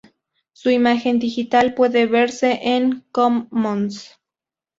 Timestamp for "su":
0.53-0.71